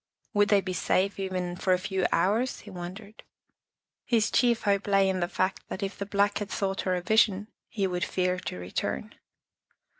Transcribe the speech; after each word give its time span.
Would 0.33 0.49
they 0.49 0.61
be 0.61 0.73
safe 0.73 1.19
even 1.19 1.55
for 1.55 1.73
a 1.73 1.77
few 1.77 2.07
hours, 2.11 2.61
he 2.61 2.71
wondered? 2.71 3.21
His 4.03 4.31
chief 4.31 4.63
hope 4.63 4.87
lay 4.87 5.07
in 5.07 5.19
the 5.19 5.27
fact 5.27 5.69
that 5.69 5.83
if 5.83 5.95
the 5.95 6.07
Black 6.07 6.39
had 6.39 6.49
thought 6.49 6.81
her 6.89 6.95
a 6.95 7.01
vision, 7.03 7.49
he 7.69 7.85
would 7.85 8.03
fear 8.03 8.39
to 8.39 8.57
return. 8.57 9.13